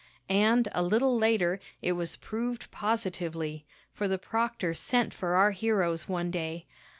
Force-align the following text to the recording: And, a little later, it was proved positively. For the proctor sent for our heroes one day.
And, 0.29 0.67
a 0.71 0.81
little 0.81 1.15
later, 1.15 1.59
it 1.79 1.91
was 1.91 2.15
proved 2.15 2.71
positively. 2.71 3.67
For 3.93 4.07
the 4.07 4.17
proctor 4.17 4.73
sent 4.73 5.13
for 5.13 5.35
our 5.35 5.51
heroes 5.51 6.09
one 6.09 6.31
day. 6.31 6.65